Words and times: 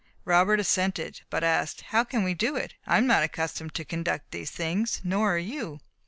Robert 0.25 0.59
assented, 0.59 1.21
but 1.29 1.43
asked, 1.43 1.81
"How 1.89 2.03
can 2.03 2.23
we 2.23 2.33
do 2.33 2.55
it? 2.55 2.73
I 2.87 2.97
am 2.97 3.05
not 3.05 3.21
accustomed 3.21 3.75
to 3.75 3.85
conduct 3.85 4.31
these 4.31 4.49
things, 4.49 4.99
nor 5.03 5.35
are 5.35 5.37
you." 5.37 5.79